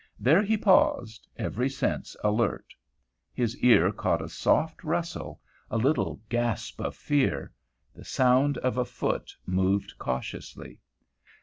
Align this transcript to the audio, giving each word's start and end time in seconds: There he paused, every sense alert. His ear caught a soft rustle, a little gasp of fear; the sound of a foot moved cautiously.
There 0.19 0.41
he 0.41 0.57
paused, 0.57 1.27
every 1.37 1.69
sense 1.69 2.15
alert. 2.23 2.73
His 3.31 3.55
ear 3.59 3.91
caught 3.91 4.19
a 4.23 4.29
soft 4.29 4.83
rustle, 4.83 5.39
a 5.69 5.77
little 5.77 6.19
gasp 6.27 6.81
of 6.81 6.95
fear; 6.95 7.51
the 7.93 8.03
sound 8.03 8.57
of 8.57 8.79
a 8.79 8.85
foot 8.85 9.31
moved 9.45 9.93
cautiously. 9.99 10.79